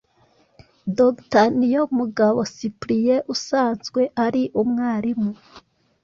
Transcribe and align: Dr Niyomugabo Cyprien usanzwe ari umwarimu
Dr 0.97 1.45
Niyomugabo 1.57 2.39
Cyprien 2.55 3.21
usanzwe 3.33 4.01
ari 4.25 4.43
umwarimu 4.61 5.31